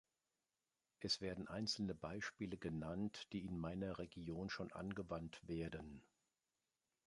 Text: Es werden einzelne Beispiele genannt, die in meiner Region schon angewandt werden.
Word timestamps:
Es 0.97 1.21
werden 1.21 1.47
einzelne 1.47 1.93
Beispiele 1.93 2.57
genannt, 2.57 3.27
die 3.33 3.45
in 3.45 3.55
meiner 3.55 3.99
Region 3.99 4.49
schon 4.49 4.71
angewandt 4.71 5.39
werden. 5.47 6.01